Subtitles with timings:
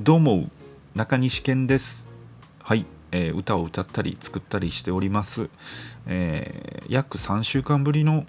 [0.00, 0.50] どうも
[0.94, 2.06] 中西健です。
[2.62, 5.48] はい、えー歌を歌ったり作ったりしております、
[6.06, 8.26] えー約3週間ぶりの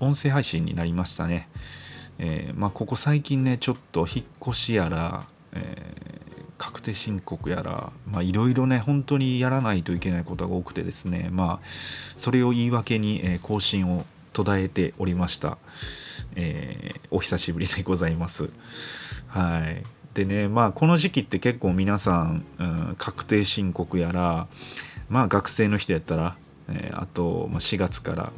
[0.00, 1.50] 音声配信になりましたね、
[2.18, 5.94] えーまあここ最近ねちょっと引っ越しやら、え
[6.56, 11.28] 確定申告やらまあいろいろね本当にやらないといけないことが多くてですね。
[11.30, 11.66] まあ
[12.16, 15.58] それを言い訳に、えー更新を途絶えておりました、
[16.34, 18.48] えお久しぶりでございます。
[19.28, 20.03] はい。
[20.14, 24.46] でねまあこの時期って結構皆さん、うん確定申告やら
[25.08, 26.36] まあ学生の人やったら、
[26.68, 28.32] えーあと、まあ、4月から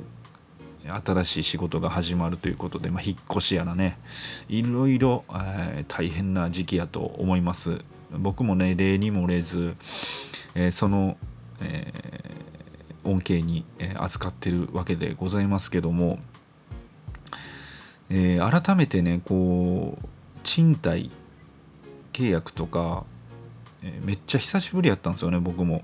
[1.04, 3.98] 新しい仕事が始まるということで、まあ、引っ越しやらね
[4.48, 7.82] いろいろ、えー大変な時期やと思います。
[8.12, 9.74] 僕もね例にもれず、
[10.54, 11.16] えーその、
[11.60, 16.18] えー恩恵に、えー預かってるわけでございますけども、
[18.08, 20.08] え改めてねこう
[20.42, 21.10] 賃貸
[22.16, 23.04] 契約とか、
[23.82, 25.82] えめっちゃ久しぶりやったんですよね僕も。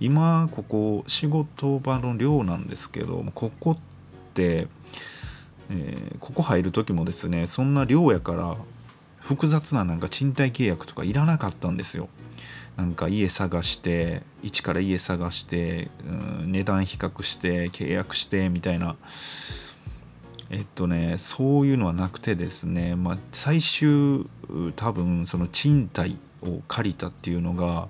[0.00, 3.76] 今ここ仕事場の寮なんですけどここっ
[4.34, 4.68] て、
[5.68, 8.56] えーここ入る時もですねそんな寮やから
[9.18, 12.08] 複雑ななんか賃貸契約とかいらなかったんですよ。
[12.76, 18.96] なんか家探して一から家探して、うん値段比較して契約してみたいな。
[20.50, 24.26] えっとねそういうのはなくてですね、まあ、最終
[24.76, 27.88] 多分その賃貸を借りたっていうのが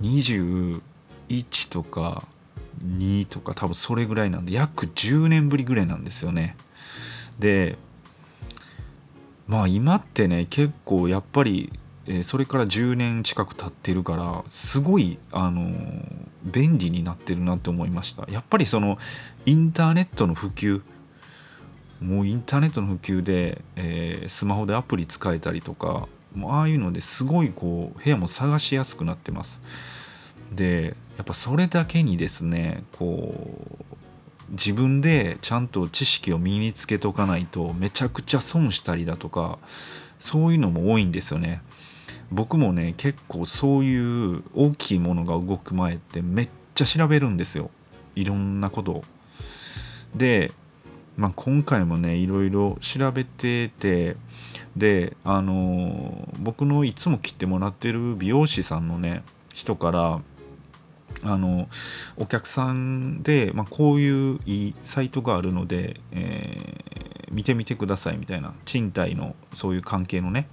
[0.00, 0.80] 21
[1.70, 2.26] とか
[2.82, 6.56] 2とか多分それぐらいなんで約10年ぶりぐらいなんですよね。
[7.38, 7.76] で
[9.46, 11.70] まあ今ってね結構やっぱり、
[12.22, 15.72] それから10年近く経ってるからすごいあの
[16.44, 18.26] 便利になってるなって思いました。
[18.30, 18.98] やっぱりその
[19.46, 20.82] インターネットの普及
[22.04, 29.62] もうインターネットの普及で、えースマホでアプリ使えたりとかもうああいうのですごいこう部屋も探しやすくなってます。
[30.52, 33.34] でやっぱそれだけにですねこ
[33.90, 33.94] う
[34.50, 39.58] 自分でちゃんと知識を身につけとかないとめちゃくちゃ損したりだとか
[40.18, 41.62] そういうのも多いんですよね。
[42.30, 43.96] 僕もね結構そうい
[44.36, 47.70] う大きいものが動く前ってめっちゃ調べるんですよ。
[48.14, 49.04] いろんなことを。
[50.14, 50.52] で、
[51.16, 54.16] まあ、今回もねいろいろ調べてて
[54.76, 60.20] であの僕のいつも切ってもらってる美容師さんのね人から
[61.22, 61.68] あの
[62.16, 67.04] お客さんで、まあ、こういういいサイトがあるので、えー
[67.34, 70.46] 見てみてくださいみたいな賃貸のそういう関係のね、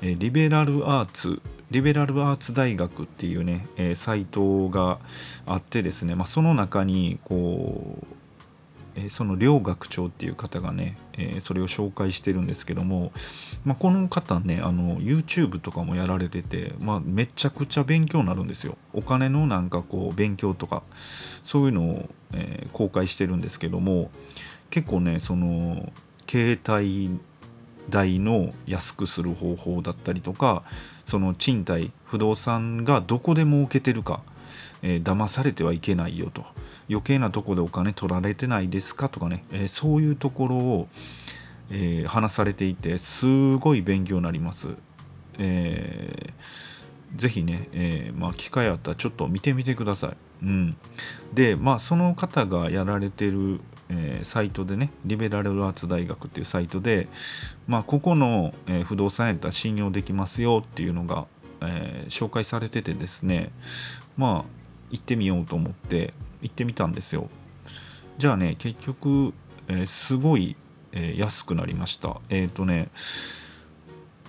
[0.00, 4.98] えリベラルアーツリベラルアーツ大学っていうね、えサイトが
[5.44, 8.06] あってですね、まあ、その中にこう
[8.98, 13.12] えその両学長っていう方がね、えそれを紹介してるんですけども、
[13.64, 18.76] まあ、この方ねあの YouTube とかもやられてて、まあ、めちゃくちゃ勉強になるんですよ。
[18.92, 20.82] お金のなんかこう勉強とか
[21.44, 24.10] そういうのを、え公開してるんですけども
[24.70, 25.92] 結構ねその
[26.28, 27.18] 携帯
[27.88, 30.62] 代の安くする方法だったりとか
[31.06, 34.22] その賃貸不動産がどこで儲けてるか、
[34.82, 36.44] えー騙されてはいけないよと。
[36.88, 39.08] 余計なとこでお金取られてないですか？
[39.08, 40.88] とかね、えーそういうところを、
[41.70, 44.68] えー話されていてすごい勉強になります。
[45.38, 46.78] えー
[47.16, 50.16] ぜひね、えーまあ、機会あったらちょっと見てみてください。
[50.42, 50.76] うん、
[51.32, 57.08] でまあその方がやられてる、えーサイトでねリベラルアーツ大学っていうサイトで、
[57.66, 61.26] まあ、ここの、え不動産やったら信用できますよっていうのが、
[61.62, 63.52] え紹介されててですね
[64.18, 64.50] まあ
[64.90, 66.12] 行ってみようと思って
[66.42, 67.28] 行ってみたんですよ。
[68.18, 69.32] じゃあね結局、
[69.68, 70.56] えーすごい、
[70.92, 72.20] えー安くなりました。
[72.28, 72.88] えっ、とね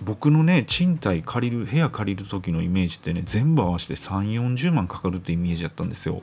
[0.02, 6.22] 僕のね賃貸借りる部屋借りる時のイメージってね全部合わせて3 4 0万かかるってイメージだったんですよ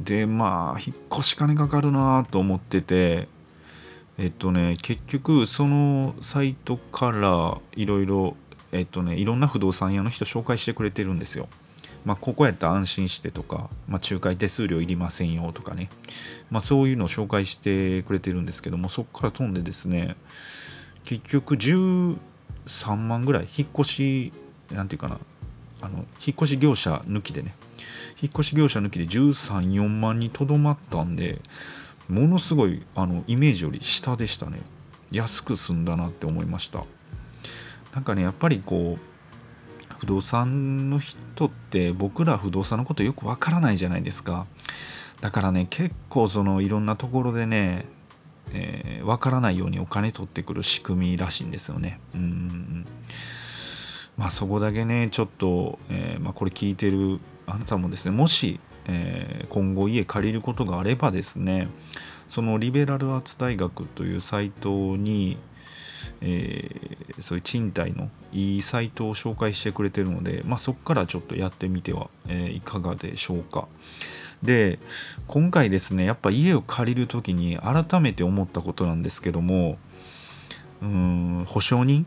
[0.00, 3.28] でまあ引っ越し金かかるなと思ってて
[4.18, 8.36] えっとね結局そのサイトからいろいろ
[8.72, 11.48] えっとねいろんな不動産屋の人紹介してくれてるんですよ
[12.04, 15.88] まあ、ここやったら安心してとか、まあ、仲介手数料いりませんよとかね、
[16.50, 20.16] まあ、そういうのを紹介してくれてるんですけどもそこから飛んでですね
[21.04, 22.16] 結局13
[22.96, 24.32] 万ぐらい引っ越し
[24.70, 25.18] なんていうかな
[25.80, 27.54] あの引っ越し業者抜きでね
[28.20, 31.40] 引っ越し業者抜きで134万にとどまったんで
[32.08, 34.60] ものすごいあのイメージより下でしたね。
[35.10, 36.84] 安く済んだなって思いました。
[37.94, 39.11] なんかねやっぱりこう
[40.02, 44.46] 不動産の人って僕ら不動産のことよくわからないじゃないですか
[45.20, 47.86] だからね結構そのいろんなところでね
[48.52, 52.00] えーわからないようにお金取ってくる仕組みらしいんですよね。
[52.14, 52.86] うんうんうん
[54.16, 61.68] まあ、そこだけねちょっと、えー、まあ、これ聞いてるあなたもですねもし、えー、今後家借りることがあればですね
[62.28, 65.38] そのリベラルアーツ大学というサイトに、
[66.24, 73.66] えー、そういう賃貸のいいサイトを紹介してくれてるので、まあ、そこからちょっとやってみては、えー、いかがでしょうか。
[74.42, 74.78] で
[75.28, 79.78] 今回ですねやっぱ家を借りる時に改めて思ったことなんですけども
[80.80, 82.06] うん保証人？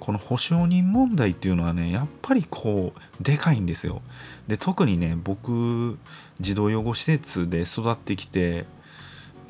[0.00, 4.02] この保証人問題っていうのはねやっぱりこうでかいんですよ。
[4.48, 5.98] で特にね僕
[6.40, 8.64] 児童養護施設で育ってきて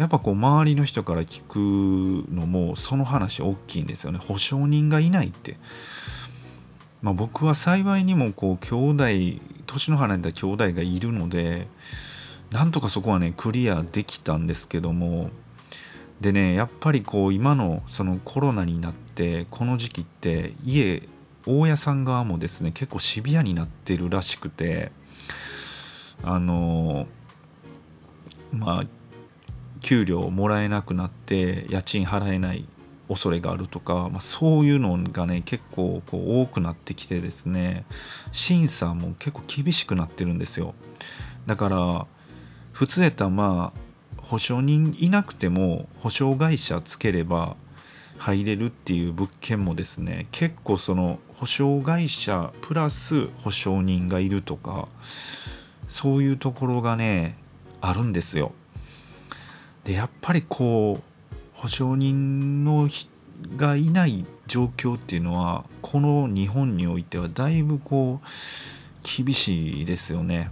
[0.01, 4.19] やっぱこう周りの人から聞くのもその話大きいんですよね。
[4.19, 5.59] 保証人がいないって。
[7.03, 8.93] まあ、僕は幸いにもこう兄
[9.37, 11.67] 弟年の離れた兄弟がいるので
[12.51, 15.29] なんとかそこはねクリアできたんですけども。
[16.19, 21.03] でねやっぱりこう今のそのコロナになってこの時期って家
[21.47, 24.93] 大家さん側もですね結構シビアになってるらしくて。
[26.23, 27.07] あの
[28.53, 29.00] まあ
[29.81, 32.67] 給料もらえなくなって家賃払えない
[33.09, 37.85] 恐れがあるとか、まあ、そういうのがね結構こう多くなってきてですね
[38.31, 40.75] 審査も結構厳しくなってるんですよ
[41.47, 42.07] だから
[42.73, 47.57] 普通やったらまあ保証人いなくても保証会社つければ
[48.19, 54.89] 入れるっていう物件もですね結構その保証会社プラス保証人がいるとか
[55.89, 57.37] そういうところがね
[57.81, 58.53] あるんですよ。
[59.85, 62.89] でやっぱりこう保証人の
[63.57, 70.51] がいない状況っていうのはこの日本においてはだいぶこう厳しいですよね。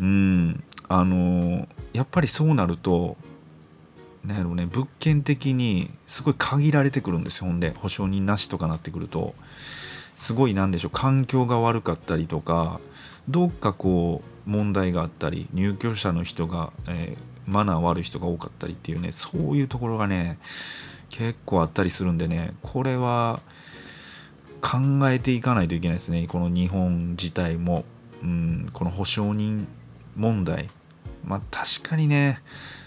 [0.00, 0.62] うん。
[0.88, 3.16] あのやっぱりそうなると
[4.24, 7.46] なんやろうね物件的にすごい限られてくるんですよ。
[7.46, 9.34] ほんで保証人なしとかなってくると。
[10.16, 12.80] すごいなんでしょう環境が悪かったりとか
[13.28, 20.38] どっかこう問題があったり入居者の人が、えーマナー悪い人が多かったりっていうねそういうところがね
[21.08, 23.40] 結構あったりするんでねこれは
[24.60, 24.78] 考
[25.10, 26.26] えていかないといけないですね。
[26.26, 27.84] この日本自体も、
[28.22, 29.68] うん、この保証人
[30.16, 30.68] 問題。
[31.24, 32.40] まあ確かにね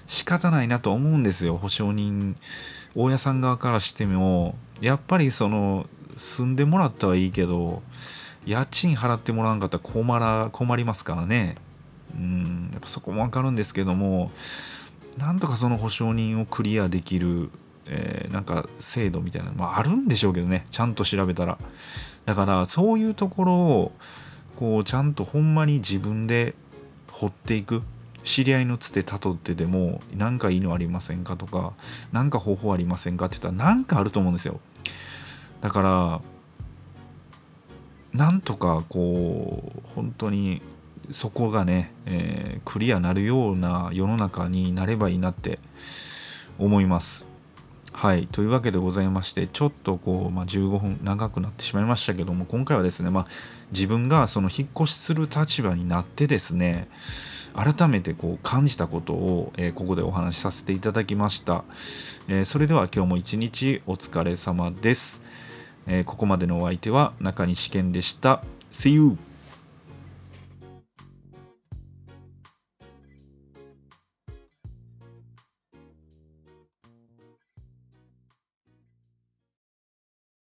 [0.07, 1.57] 仕方ないなと思うんですよ。
[1.57, 2.35] 保証人
[2.95, 4.55] 大家さん側からしても。
[4.81, 7.81] やっぱりその住んでもらったはいいけど
[8.45, 11.55] 家賃払ってもらわんかったら困ら困りますからね。
[12.15, 14.31] うんやっぱそこも分かるんですけども
[15.17, 17.49] なんとかその保証人をクリアできる、
[17.85, 21.57] えー、なんか制度みたいなのもあるんでしょうけどねちゃんと調べたら。
[22.25, 23.91] だからそういうところを
[24.55, 26.53] こうちゃんとほんまに自分で
[27.11, 27.81] 掘っていく
[28.23, 31.73] 知り合いのつてたどってでも何かいいのありませんかとか
[32.11, 34.59] 何か方法ありませんかって言ったら何かあると思うんですよ。
[35.61, 36.21] だから
[38.13, 40.61] なんとかこう本当に
[41.11, 45.59] そこがね、えー、クリアなるような世の中になればいいなって
[46.57, 47.25] 思います。
[47.91, 48.27] はい。
[48.27, 53.27] というわけでございまして、ちょっとこう、まあ、15分長くなってしまいましたけども、今回はですね、まあ、
[53.71, 56.87] 自分がその引っ越しする立場になってですね、
[57.53, 61.63] 改めてこう感じたことを、えー、ここでお話しさせていただきました。
[62.27, 65.19] えー、それでは今日も一日お疲れ様です。
[65.87, 68.43] え、ここまでのお相手は中西健でした。
[68.71, 69.28] See you!